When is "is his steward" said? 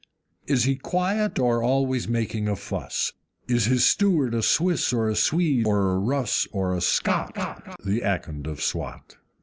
3.47-4.33